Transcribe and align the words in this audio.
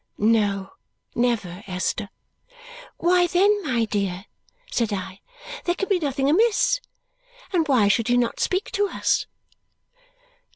"No, 0.17 0.71
never, 1.13 1.63
Esther." 1.67 2.09
"Why 2.97 3.27
then, 3.27 3.61
my 3.63 3.85
dear," 3.85 4.25
said 4.71 4.91
I, 4.91 5.21
"there 5.65 5.75
can 5.75 5.89
be 5.89 5.99
nothing 5.99 6.27
amiss 6.27 6.81
and 7.53 7.67
why 7.67 7.87
should 7.87 8.09
you 8.09 8.17
not 8.17 8.39
speak 8.39 8.71
to 8.71 8.87
us?" 8.89 9.27